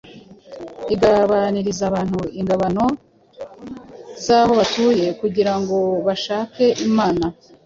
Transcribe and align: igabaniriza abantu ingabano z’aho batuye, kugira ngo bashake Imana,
igabaniriza 0.93 1.83
abantu 1.89 2.19
ingabano 2.39 2.85
z’aho 4.25 4.51
batuye, 4.59 5.07
kugira 5.19 5.53
ngo 5.59 5.77
bashake 6.05 6.65
Imana, 6.87 7.25